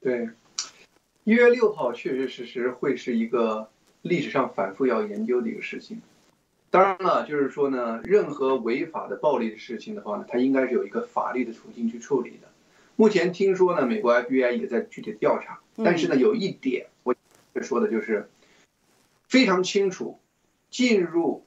[0.00, 0.28] 对，
[1.24, 3.68] 一月六号确确实实会是一个
[4.02, 6.00] 历史上反复要研究的一个事情。
[6.70, 12.48] 当然了，就是说呢，任何违法的暴力的事情的话呢，它应该是有一个法律的途径去处理的。
[12.96, 17.14] 目前听说呢，美国 FBI 也在具体调查，但是呢，有一点我。
[17.60, 18.28] 说的就是
[19.26, 20.20] 非常清楚，
[20.70, 21.44] 进入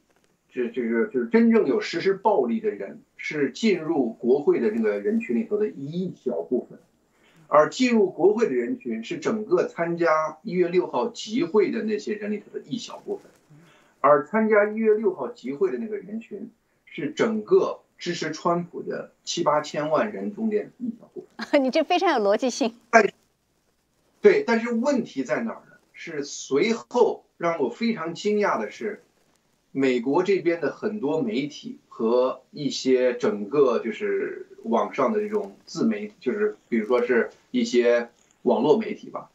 [0.51, 6.79] 这这个就是真正有实施暴力的人是进入国会的这个人群里头的一小部分，
[7.53, 13.29] 而进入国会的人群是整个参加一月六号集会的那些人里头的一小部分，
[13.99, 16.49] 而参加一月六号集会的那个人群
[16.85, 21.37] 是整个支持川普的七八千万人中间一小部分。
[21.61, 22.73] 你这非常有逻辑性。
[24.21, 25.73] 对，但是问题在哪儿呢？
[25.91, 29.03] 是随后让我非常惊讶的是，
[29.71, 38.10] 美国这边的很多媒体和一些整个就是网上的这种自媒体，就是比如说是一些
[38.41, 39.29] 网络媒体吧，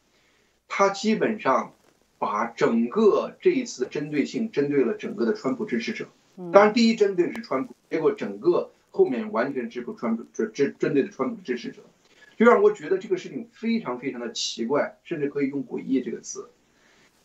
[0.67, 1.73] 他基本上
[2.19, 6.07] 把整个这一次的针对性针对了整个的川普支持者。
[6.53, 11.81] 当然，第一针对的是川普，结果整个后面完全支持川普，针针针对的川普支持者，
[12.37, 16.47] 就让我觉得这个事情非常非常的奇怪，甚至可以用诡异这个词。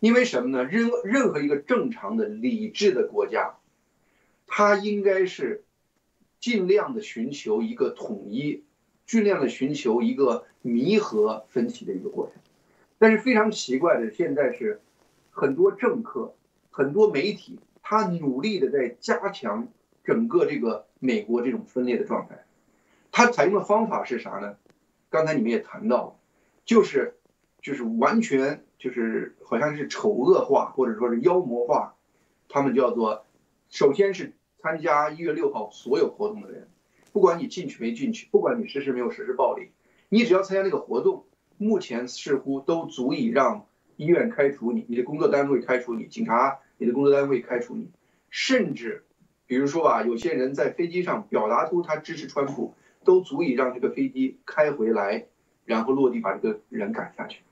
[0.02, 0.64] 因为什么呢？
[0.64, 3.54] 任任何一个正常的理智的国家，
[4.48, 5.62] 它应该是
[6.40, 8.64] 尽量的寻求一个统一，
[9.06, 12.42] 尽量的寻求一个弥合分歧的一个过程。
[12.98, 14.80] 但是非常奇怪的，现在是
[15.30, 16.34] 很多政客、
[16.72, 19.68] 很多媒体，他努力的在加强
[20.02, 22.44] 整个这个美国这种分裂的状态。
[23.12, 24.56] 他采用的方法是啥呢？
[25.10, 26.16] 刚才你们也谈到了，
[26.64, 27.14] 就是
[27.62, 28.64] 就是完全。
[28.82, 31.94] 就是好像是丑恶化或者说是妖魔化，
[32.48, 33.24] 他们叫做，
[33.70, 36.68] 首先是参加一月六号所有活动的人，
[37.12, 39.70] 不管你进去没进去，不管你实施没有实施暴力，
[40.08, 41.26] 你只要参加那个活动，
[41.58, 47.88] 目前似乎都足以让医院开除你，你的工作单位开除你，警察你的工作单位开除你，
[48.30, 49.04] 甚至，
[49.46, 55.26] 比如说吧，有些人在飞机上表达出他支持川普，都足以让这个飞机开回来，
[55.64, 57.42] 然后落地把这个人赶下去。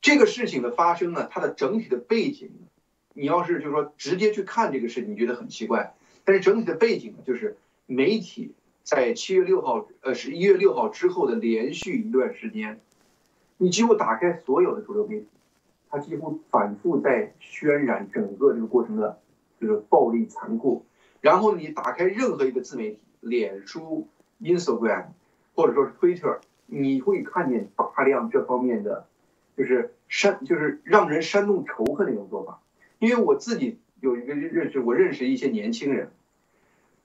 [0.00, 2.50] 这个事情的发生呢，它的整体的背景，
[3.14, 5.94] 你要是就是说直接去看这个事情，你觉得很奇怪。
[6.24, 7.56] 但是整体的背景呢，就是
[7.86, 12.80] 媒体在七月六号，呃，是一月六号之后的连续一段时间，
[13.56, 15.26] 你几乎打开所有的主流媒体，
[15.90, 19.18] 它几乎反复在渲染整个这个过程的，
[19.60, 20.84] 就是暴力残酷。
[21.20, 24.06] 然后你打开任何一个自媒体，脸书、
[24.40, 25.06] Instagram，
[25.56, 29.06] 或者说是 Twitter，你会看见大量这方面的。
[29.58, 32.62] 就是煽，就是让人煽动仇恨的一种做法。
[33.00, 36.12] 因为我自己有一个认识，我认识一些年轻人，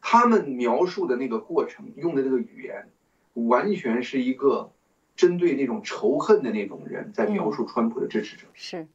[0.01, 2.89] 他们描述的那个过程，用的那个语言，
[3.33, 4.71] 完全是一个
[5.15, 8.45] 针对那种仇恨的那种人在描述川普的支持者。
[8.53, 8.87] 是，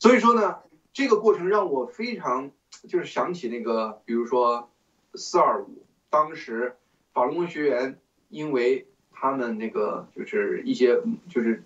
[0.00, 0.56] 所以说呢，
[0.92, 2.50] 这个过程让我非常
[2.88, 4.68] 就是想起那个，比如说
[5.14, 6.74] 四二五，当时
[7.12, 7.96] 法轮功学员，
[8.28, 11.62] 因为他们那个就是一些就是。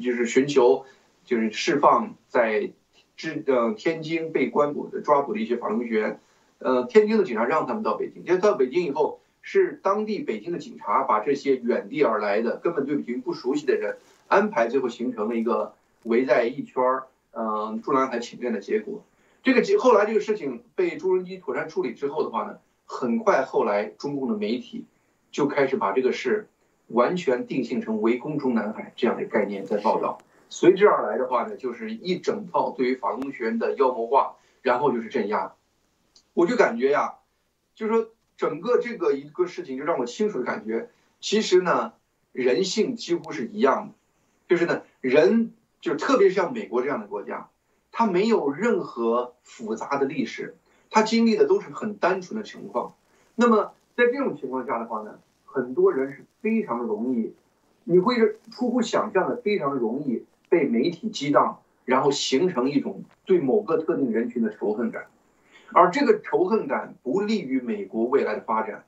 [0.00, 0.84] 就是寻求，
[1.24, 2.72] 就是释放在
[3.16, 6.20] 之呃天津被关捕的抓捕的一些法轮功学员，
[6.58, 15.74] 呃，天津的警察让他们到北京，结果到北京以后，是当地北京的警察把这些远地而来的根本对北京不熟悉的人安排，最后形成了一个
[16.04, 19.04] 围在一圈儿，嗯，中南海请愿的结果。
[19.42, 24.84] 这个结后来这个事情被朱镕基妥善处理之后的话呢，很快后来中共的媒体
[25.30, 26.48] 就开始把这个事。
[26.92, 35.54] 完全定性成围攻中南海这样的概念在报道，随之而来的话呢，就是一整套对于法工学院的妖魔化，然后就是镇压。
[36.34, 37.14] 我就感觉呀，
[37.74, 41.92] 就是说整个这个一个事情，就让我清楚的感觉，其实呢，
[42.32, 43.94] 人性几乎是一样的，
[44.48, 47.48] 就是呢，人就特别是像美国这样的国家，
[47.90, 50.56] 它没有任何复杂的历史，
[50.90, 52.94] 它经历的都是很单纯的情况。
[53.34, 55.18] 那么在这种情况下的话呢？
[55.44, 57.32] 很多人是非常容易，
[57.84, 65.06] 你会是出乎想象的非常容易被媒体激荡，然后形成一种对某个特定人群的仇恨感，
[65.72, 68.84] 而这个仇恨感不利于美国未来的发展。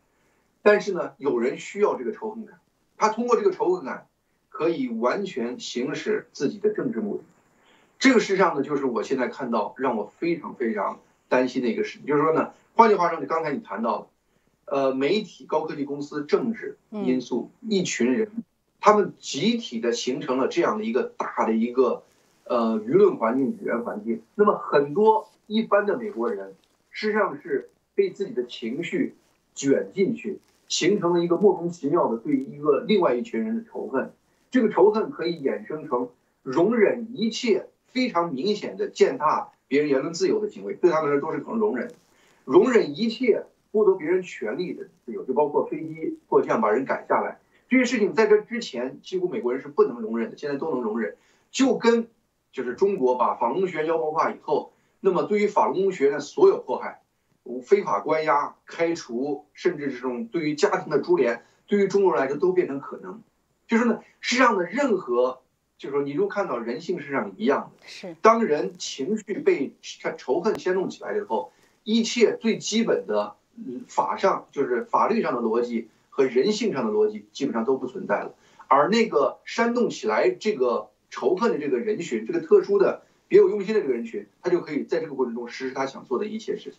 [0.62, 2.58] 但是呢，有人需要这个仇恨感，
[2.96, 4.06] 他通过这个仇恨感，
[4.48, 7.24] 可以完全行使自己的政治目的。
[7.98, 14.06] 这个事实上呢，就是我现在看到让我非常非常担心的一个事情，就是说呢，换句话说，你刚才你谈到的，
[14.66, 18.30] 呃，媒体、高科技公司、政治因素，一群人，
[18.80, 22.02] 他们集体的形成了这样的一个大的一个
[22.44, 24.22] 呃舆论环境、语言环境。
[24.34, 26.54] 那么很多一般的美国人，
[26.90, 29.14] 实际上是被自己的情绪
[29.54, 34.12] 卷进去，形成了一个莫名其妙的对一个另外一群人的仇恨。
[34.50, 36.08] 这个仇恨可以衍生成
[36.42, 37.66] 容忍一切。
[37.94, 41.92] 非常明显的践踏别人言论自由的行为，对他们来说都是可能容忍，
[42.44, 43.44] 容忍一切
[43.74, 51.16] 剥夺别人权利的自由，就包括飞机迫降把人赶下来这些事情，在这之前几乎美国人是不能容忍的，现在都能容忍。
[51.50, 52.06] 就跟
[52.52, 57.02] 就是中国把法轮功学院妖魔化以后，那么对于法轮功学院的所有迫害、
[57.64, 63.22] 非法关押、开除，甚至这种对于家庭的株连，对于中国人来说都变成可能。
[63.66, 65.40] 就是呢，世上的任何。
[65.76, 69.74] 就是说，你如果看到人性是上一样的，是当人情绪被
[70.16, 73.34] 仇恨牵动起来以后，一切最基本的
[73.88, 78.34] 法上就是法律上的逻辑和人性上的逻辑基本上都不存在了。
[78.68, 86.78] 而那个煽动起来这个仇恨的这个人群，这个特殊的别有用心的这个人群，他就可以在这个过程中实施他想做的一切事情。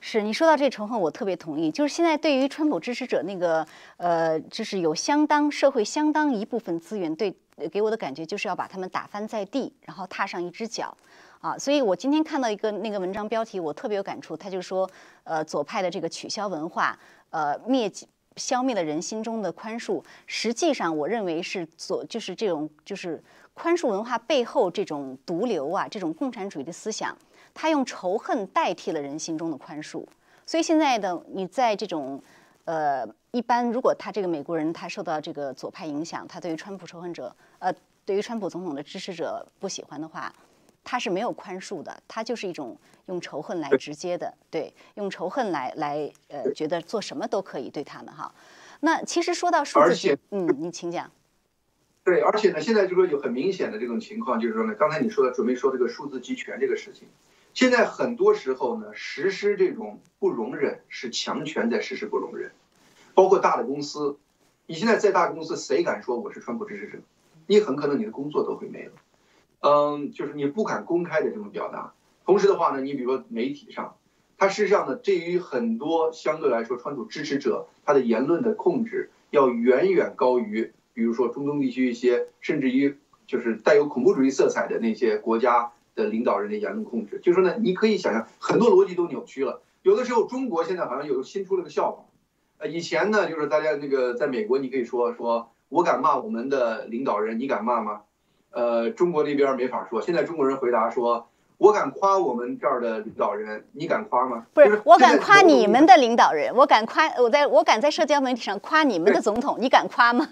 [0.00, 1.70] 是你说到这仇恨，我特别同意。
[1.70, 7.34] 就是现在对于川普支持者那个呃，就是有相当社会相当一部分资源对。
[7.70, 10.96] 给我的感觉就是要把他们打翻在地，然后踏上一只脚，
[11.40, 14.36] 啊，所以我今天看到一个那个文章标题，我特别有感触。
[14.36, 14.88] 他就说，
[15.24, 16.98] 呃，左派的这个取消文化，
[17.30, 17.90] 呃，灭
[18.36, 20.02] 消灭了人心中的宽恕。
[20.26, 23.22] 实际上，我认为是左，就是这种就是
[23.54, 27.16] 宽恕文化背后这种毒瘤啊，这种共产主义的思想，
[27.54, 30.04] 他用仇恨代替了人心中的宽恕。
[30.44, 32.22] 所以现在的你在这种。
[32.66, 37.74] 呃，一般如果他这个美国人他受到这个左派影响，他对于川普仇恨者，呃，
[38.04, 40.32] 对于川普总统的支持者不喜欢的话，
[40.82, 48.34] 他是没有宽恕的，他就是一种用仇恨来直接的，对，用仇恨来来呃，觉得做什么都可以对他们哈。
[48.80, 51.10] 那其实说到数字，嗯，你请讲。
[52.02, 57.06] 对，而且呢，现在就说有很明显的这种情况，就是说呢，刚才你说的准备说这个数字集权这个事情，
[57.52, 62.52] 现在很多时候呢，实施这种不容忍是强权在实施不容忍。
[63.12, 64.18] 包括大的公司，
[64.66, 66.98] 你现在在大公司，谁敢说我是川普支持者？
[67.46, 68.92] 你很可能你的工作都会没了。
[69.60, 71.92] 嗯，就是你不敢公开的这种表达。
[72.24, 73.96] 同时的话呢，你比如说媒体上，
[74.38, 82.96] 它事实上呢，对于很多相对来说川普支持者，他的言论的控制要远远高于，比如说中东地区一些甚至于
[83.26, 87.20] 就是带有恐怖主义色彩的那些国家的领导人的言论控制。
[87.22, 89.60] 就说呢，你可以想象很多逻辑都扭曲了。
[89.82, 92.04] 有的时候中国现在好像有新出了个笑话。
[92.58, 98.02] 呃，以前呢，就是大家那个在美国，你可以说说，我敢骂我们的领导人，你敢骂吗？
[98.52, 100.02] 呃，中国那边没法说。
[100.02, 104.46] 现在中国人回答说，我敢夸我们这儿的领导人，你敢夸吗？
[104.52, 110.28] 不是，我敢夸你们的领导人，我敢夸，我在我敢在社交媒体上夸你们的总统，你敢夸吗？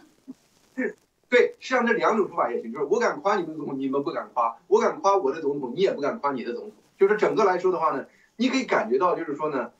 [0.76, 0.96] 是，
[1.28, 6.72] 对，实际上这两种说法也行，就是我敢夸你们总统，你们不敢夸；我敢夸我的总统，你也不敢夸你的总统。
[6.98, 9.70] 就是整个来说的话呢，你可以感觉到，就是说呢。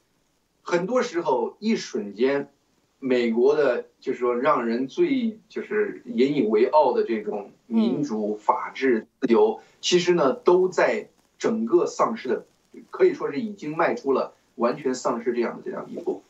[0.61, 2.51] 很多时候，一瞬间，
[2.98, 11.07] 美国的，就是说让人最就是引以为傲的这种民主、法治、自由，其实呢，都在
[11.38, 12.44] 整个丧失的，
[12.90, 16.22] 可以说是已经迈出了完全丧失这样的这样一步。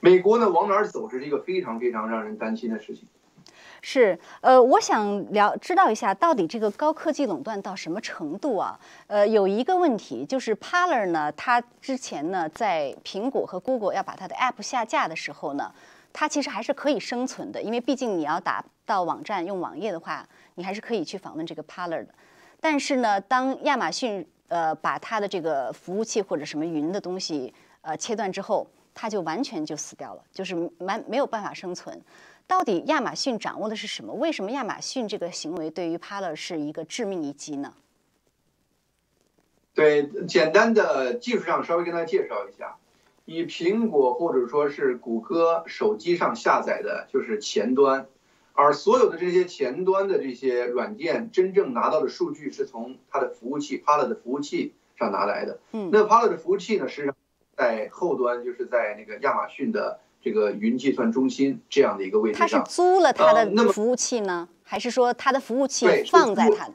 [0.00, 3.08] 美国呢，往哪儿走，这是一个非常非常让人担心的事情。
[3.80, 8.78] 是，呃，我想了知道一下，到底这个高科技垄断到什么程度啊？
[9.08, 15.72] 呃，有一个问题就是 Parler 呢，它之前呢，在苹果和 Google 要把它的 App 下架的时候呢，
[16.12, 22.14] 它其实还是可以生存的，因为毕竟你要打到网站用网页的话，你还是可以去访问这个 Parler 的。
[22.60, 32.00] 但是呢，当亚马逊呃把它的这个服务器或者什么云的东西呃切断之后，它就完全就死掉了，就是蛮没有办法生存。
[32.46, 34.12] 到底亚马逊掌握的是什么？
[34.12, 37.72] 为什么亚马逊这个行为对于 Parler 是一个致命一击呢？
[39.74, 42.76] 对，简单的技术上稍微跟大家介绍一下，
[43.24, 48.06] 以苹果或者说是谷歌手机上下载的就是前端，
[48.52, 55.58] 而所有的这些前端的这些软件真正拿到的数据是从它的服务器 Parler 的服务器上拿来的。
[55.72, 57.16] 嗯，那 Parler 的服务器呢，实际上
[57.56, 60.00] 在后端就是在那个亚马逊的。
[60.24, 66.74] 这个云计算中心这样的一个位置上，它是租了他的服务器呢，还是说他的服务器放在他的？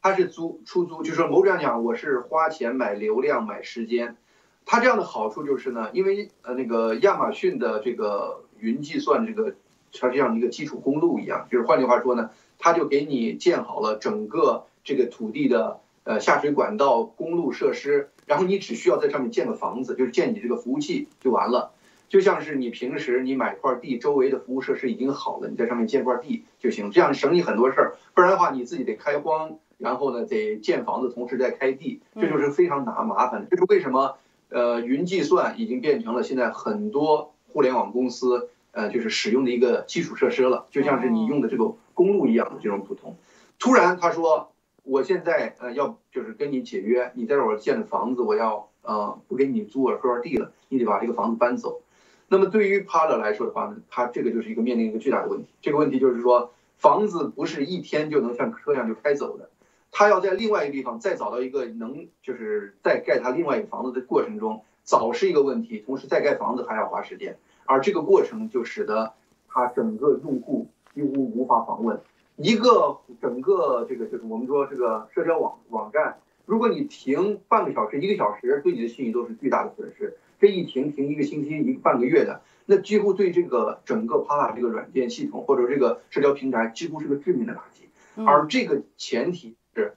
[0.00, 4.16] 他是租出租，就是说某种样讲，我是花钱买流量买时间。
[4.64, 9.56] 他这样的好处就是呢，因为呃那个亚马逊的这个云计算这个
[9.92, 21.72] 它这样一个基础公路一样，就是换句话说呢，它就给你建好了整个这个土地的呃下水管道、公路设施，然后你只需要在上面建个房子，就是建你这个服务器就完了。
[22.08, 27.96] 就像是你平时你买块地，周围的服务设施已经好了，你在上面建块地就行，这样省你很多事儿。
[28.14, 33.46] 不然的话，你自己得开荒，然后呢得建房子，同时再开地，这就是非常麻麻烦的。
[33.50, 34.16] 这是为什么？
[34.50, 43.16] 呃，云计算已经变成了现在很多互联网公司呃就是使用的一个基础设施了，就像是你用的这个公路一样的这种普通。
[43.58, 44.52] 突然他说，
[44.82, 51.82] 我现在呃要就是跟你解约，你在这儿建的房子我要呃不给你租我，这块地了，你得把这个房子搬走。
[52.28, 55.48] 那么对于帕勒来说的话呢，他这个就是一个面临一个巨大的问题。
[55.60, 59.50] 这个问题就是说，房子不是一天就能像车一样就开走的，
[59.90, 69.14] 他要在另外一个地方再找到一个能就是再盖他另外一个房子的过程中，早是一个问题，同时再盖房子还要花时间，而这个过程就使得
[69.48, 72.00] 它整个用户几乎无法访问。
[72.36, 80.16] 一个整个这个就是我们说这个社交网网站，如果你停半个小时、一个小时，对你的信誉都是巨大的损失。
[80.40, 87.88] 这一停停一个星期一个半个月的，那几乎对这个整个 Pala 这个软件系统或者这个社交平台几乎是个致命的打击。
[88.26, 89.94] 而这个前提是，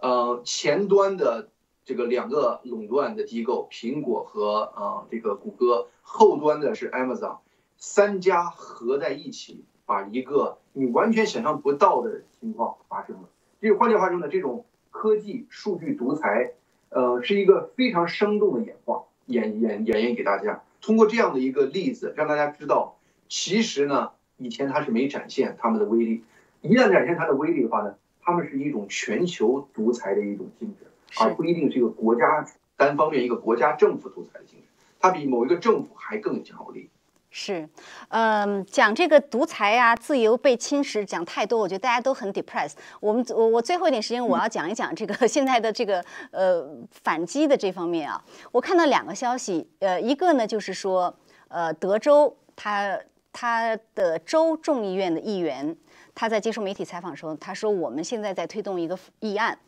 [0.00, 1.50] 呃，前端的
[1.86, 7.38] 这个两个垄断的机构，苹果和呃这个谷歌，后端的是 Amazon，
[7.78, 13.28] 三家合在一起，把一个你完全想象不到的情况发生了。
[13.60, 16.52] 这个换句话说呢，这种科技数据独裁，
[16.90, 19.04] 呃，是一个非常生动的演化。
[19.26, 22.96] 演演演绎给大家，通过这样的一个例子，让大家知道，
[23.28, 26.22] 其实呢，以前它是没展现他们的威力，
[26.60, 30.85] 一旦展现它的威力的话呢，他们是一种全球独裁的一种性质，
[31.18, 32.46] 而不一定是一个国家
[32.76, 34.64] 单方面一个国家政府独裁的性质，
[35.00, 36.90] 它比某一个政府还更有强有力。
[37.30, 37.68] 是，
[38.08, 42.72] 嗯，讲这个独裁呀、自由被侵蚀，讲太多，我觉得大家都很 depressed。
[42.98, 48.22] 我们我我最后一点时间，我要讲一讲这个现在的这个呃反击的这方面啊。
[48.50, 51.14] 我看到两个消息，呃，一个呢就是说，
[51.48, 52.98] 呃，德州他
[53.34, 55.76] 他的州众议院的议员
[56.14, 59.58] 他在接受媒体采访的时候，他说我们现在在推动一个议案。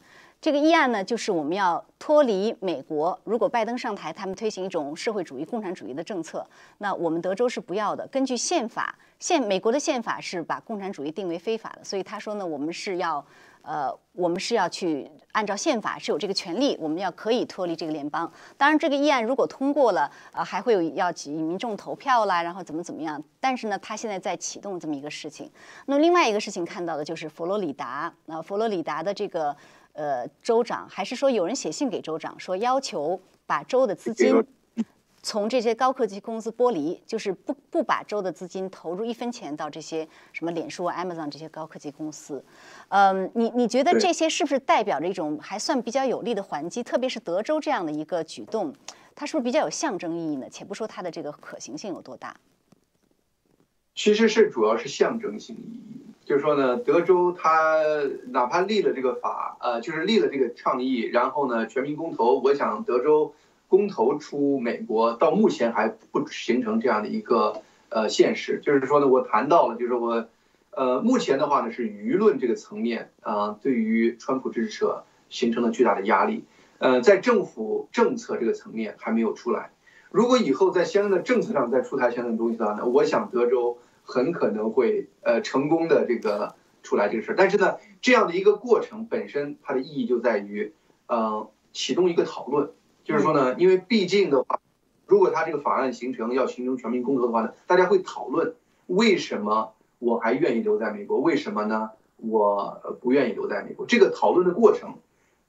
[0.41, 3.18] 这个议案呢，就是我们要脱离美国。
[3.24, 6.47] 如果拜登上台，他们推行一种社会主义、共产主义的政策，
[6.78, 8.07] 那我们德州是不要的。
[8.07, 13.24] 根据宪法，宪美国的宪法是把共产主义定为非法的，所以他说呢，我们是要，
[13.62, 18.32] 呃，我们是要去按照宪法是有这个权利，我们要可以脱离这个联邦。
[18.57, 23.20] 当然，这个议案如果通过了，呃，还会有要引民众投票啦，然后怎么怎么样。
[23.41, 25.51] 但是呢，他现在在启动这么一个事情。
[25.86, 29.57] 那么另外一个事情看到的就是佛罗里达，那佛罗里达的这个。
[29.99, 34.32] 呃，州长还是说有人写信给州长，说要求把州的资金
[35.24, 42.42] 从这些高科技公司剥离，就是不不把州的资金投入一分钱到这些什么脸书、Amazon 这些高科技公司。
[42.90, 46.80] 嗯，你你觉得这些是不是代表着一种还算比较有力的还击？
[46.84, 48.72] 特别是德州这样的一个举动，
[49.16, 50.46] 它是不是比较有象征意义呢？
[50.49, 52.36] 且不说它的这个可行性有多大，
[53.99, 56.14] 其实是主要是象征性意义。
[56.24, 57.82] 就是说呢，德州他
[58.28, 63.34] 哪怕立了这个法，呃，就是立了这个倡议，然后呢，全民公投，我想德州
[63.66, 68.61] 公投出美国，到目前还不形成这样的一个呃现实。
[68.62, 70.28] 就是说呢，我谈到了，就是我，
[70.70, 76.44] 呃，目前的话呢，是舆论这个层面啊，对于川普支持者形成了巨大的压力。
[76.78, 79.72] 呃，在政府政策这个层面还没有出来。
[80.12, 83.78] 如果以后在相应的政策上再出台相应的东西的话呢，我想德州。
[84.09, 90.72] 很可能会呃成功的这个出来这个事儿，但是呢，这样的一个过程本身它的意义就在于，
[91.06, 92.70] 呃，启动一个讨论，
[93.04, 94.61] 就是说呢，因为毕竟的话，
[95.04, 98.54] 如果他这个法案形成要形成全民公投的话呢，大家会讨论
[98.86, 103.84] 为什么我还愿意留在美国，为什么呢我不愿意留在美国？
[103.84, 104.96] 这个讨论的过程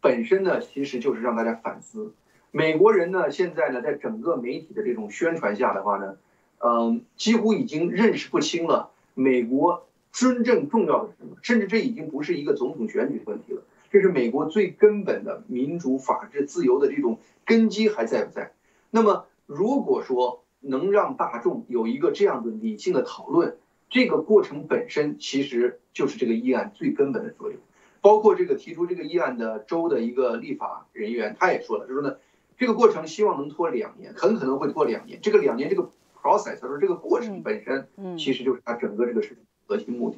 [0.01, 2.13] 本身呢，其实就是让大家反思，
[2.51, 6.17] 美国人呢现在呢在整个媒体的这种宣传下的话呢。
[6.59, 8.91] 嗯，几乎已经认识不清了。
[9.13, 11.37] 美国真正重要的是什么？
[11.41, 18.53] 甚至这已经不是一个总统选举的问题了，这是美国最根本的民主、法治、自由的这种根基还在不在？
[18.91, 23.57] 那么，如果说能让大众有一个这样的理性的讨论，
[23.89, 27.59] 这个过程本身其实就是这个议案最根本的作用。
[28.01, 32.15] 包括这个提出这个议案的州的一个立法人员，他也说了，就说呢，
[32.57, 35.19] 这个过程希望能拖两年，很可能会拖两年。
[35.21, 35.89] 这个两年，这个。
[36.21, 40.17] process，他说这个过程本身，其实就是他整个这个事情核心目的。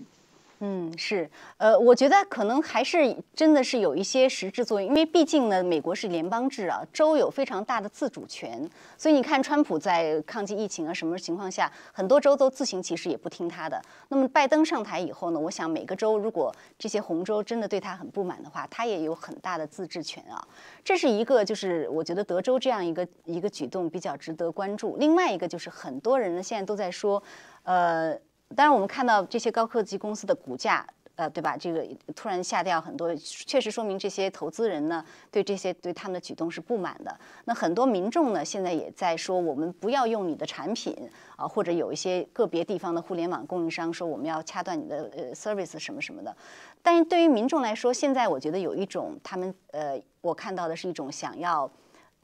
[0.64, 13.82] 嗯，是，呃，我觉得可能还是真的是有一些实质作用，因为毕竟呢，美国是联邦制啊，州有非常大的自主权，所以你看，川普在抗击疫情啊什么情况下，很多州都自行其实也不听他的。
[14.10, 20.48] 那么拜登上台以后呢，我想每个州如果这些红州真的对他很不满的话，他也有很大的自治权啊。
[20.84, 24.96] 这是一个，就是我觉得德州这样一个一个举动比较值得关注。
[24.98, 27.24] 另外一个就是很多人呢现在都在说，
[27.64, 28.16] 呃。
[28.56, 30.86] 当然，我们看到这些高科技公司的股价，
[31.16, 31.56] 呃，对吧？
[31.56, 31.86] 这个
[32.16, 37.16] 突然下掉很多，确实说明这些投资人呢对这些对他们的举动是不满的。
[37.46, 40.96] 那很多民众呢现在也在说，我们不要用你的产品
[41.36, 46.36] 啊，或者有一些个别地方的互联网供应商说我们要掐断你的呃 service 什么什么的。
[46.82, 51.70] 但是对于民众来说，现在我觉得有一种他们呃，我看到的是一种想要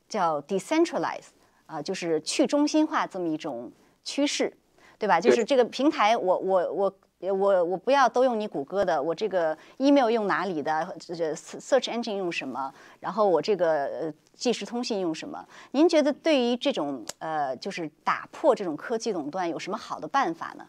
[0.09, 1.27] 叫 decentralize
[1.67, 3.71] 啊，就是去中心化这么一种
[4.03, 4.51] 趋势。
[4.99, 5.19] 对吧？
[5.21, 10.95] 就是这个平台，我我我我我不要都用你谷歌的，我这个 email 用哪里的？
[10.99, 12.73] 这 search engine 用什么？
[12.99, 15.45] 然后我这个即时通信用什么？
[15.71, 20.65] 您觉得对于这种呃，就是打破这种科技垄断有什么好的办法呢？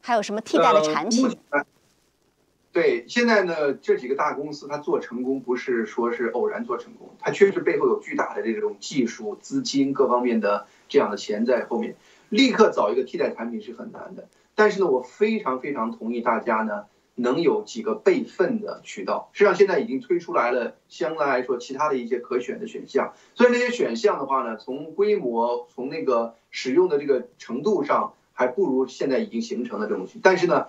[0.00, 1.38] 还有什么替代的产品？
[2.70, 11.96] 对，现在呢，这几个大公司它做成功，不是说是偶然做成功，它确实背后有巨大的这种技术、资金各方面的这样的钱在后面。
[12.28, 19.30] 立刻找一个替代产品是很难的，但是呢，我非常非常同意大家呢能有几个备份的渠道。
[19.32, 23.14] 实际上现在已经推出来了，相对来说其他的一些可选的选项。
[23.34, 30.66] 虽然这些选项的话呢，从规模、从那个使用的这个程度上还不如现在已经形成的这种东西，但是呢，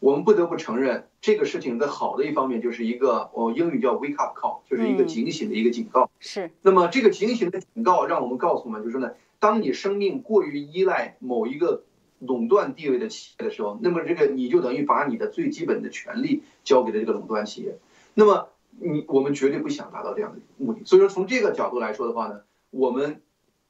[0.00, 6.10] 我们不得不承认这个事情的好的一方面就是一个，哦，英语叫 wake up call，就是一个警醒的一个警告。
[6.18, 6.50] 是。
[6.62, 9.10] 那么这个警醒的警告让我们告诉我们，就是呢。
[9.42, 11.82] 当你生命过于依赖某一个
[12.20, 17.76] 垄断地位的企业的时候，那么这个你就等于把你的最基本的权利交给了这个垄断企业。
[18.14, 20.84] 那么你我们绝对不想达到这样的目的。
[20.84, 23.20] 所以说从这个角度来说的话呢，我们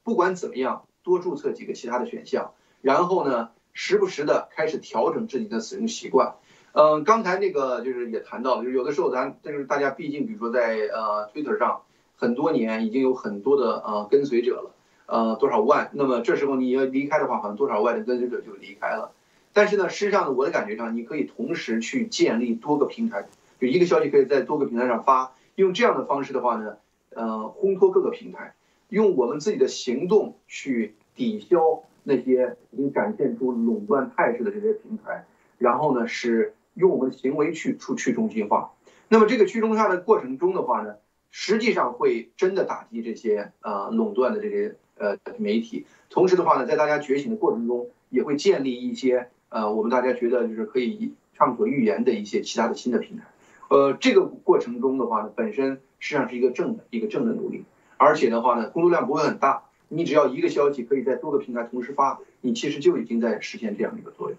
[0.03, 2.53] 不管怎么样多注册几个其他的选项，
[2.83, 6.35] 然后呢时不时的开始调整自己的使用习惯。
[6.73, 11.81] 嗯，刚才那个就是也谈到了，就是有的时候咱就是大家毕竟比如说在呃 Twitter 上
[12.17, 14.75] 很多年已经有很多的呃跟随者了。
[15.13, 15.91] 呃，多少万？
[15.93, 19.13] 那么这时候你要离开的话，好像多少万的跟随者就离开了。
[19.53, 23.29] 但是呢，事实上呢，我的感觉上，你可以同时去建立多个平台，
[23.61, 25.35] 就一个消息可以在多个平台上发。
[25.57, 26.79] 用这样的方式的话呢，
[27.11, 28.55] 呃，烘托各个平台，
[28.89, 35.27] 用我们自己的行动去抵消那些已经展现出垄断态势的这些平台，
[35.59, 38.73] 然后呢，是用我们的行为去出去中心化。
[39.11, 40.95] 那么这个去中心化的过程中的话呢，
[41.31, 44.75] 实际上会真的打击这些呃垄断的这些。
[45.03, 53.25] 呃，媒体，同时的话呢，在大家觉醒的过程中，也会建立一些呃，我们大家觉得就是可以畅所欲言的一些其他的新的平台。
[53.69, 57.65] 呃，这个过程中的话呢，本身实际上是一个正的一个正的努力，
[57.97, 59.65] 而且的话呢，工作量不会很大。
[59.89, 64.39] 你只要一个消息可以在多个平台同时发，你其实就已经在实现这样的一个作用。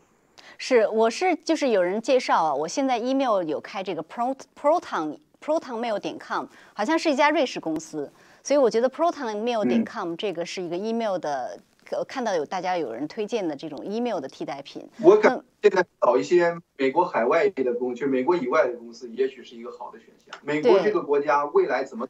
[0.57, 8.09] 是，我是就是有人介绍啊，我现在 email 有开这个 pro proton protonmail 点 com，好像是一家瑞士公司。
[8.43, 11.57] 所以我觉得 protonmail 点 com 这个是一个 email 的，
[12.05, 14.85] 看到有大家有人推荐的这种 email 的替代品。
[15.01, 20.37] 我感现在找一些美国海外的公，就美国以外的公司，也许是一个好的选项。
[20.43, 22.05] 美国这个国家未来怎么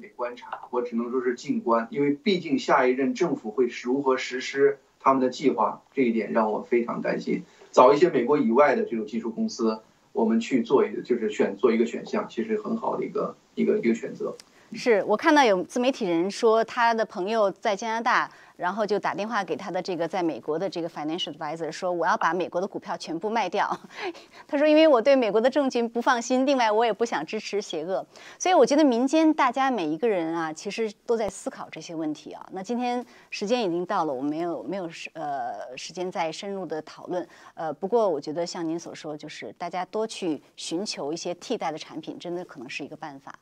[0.00, 7.44] 得观察，我只能说是静观，因为毕竟下一任政府会如何实施他们的计划，这一点让我非常担心。
[7.70, 9.78] 找一些美国以外的这种技术公司，
[10.12, 14.34] 我们去做一个，就是选做一个选项，其实很好的一个一个一个选择。
[14.72, 23.68] 是我看到有自媒体人说，他的朋友在加拿大，然后就打电话给他的这个在美国的这个 financial advisor 说，我要把美国的股票全部卖掉。
[24.48, 28.04] 他说，因为我对美国的证据不放心，另外我也不想支持邪恶。
[28.38, 32.44] 所以我觉得民间大家每一个人啊，其实都在思考这些问题啊。
[32.52, 37.26] 那今天时间已经到了，我没有没有时呃时间再深入的讨论。
[37.54, 43.32] 呃，不过我觉得像您所说，就是大家多去寻求一些替代的产品，真的可能是一个办法。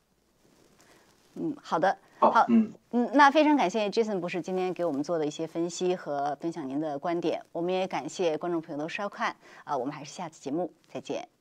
[1.37, 11.34] 嗯，好的，好，嗯嗯，那非常感谢 Jason 博士今天给我们做的一些分析和分享您的观点，我们也感谢观众朋友的收看，啊，我们还是下次节目再见。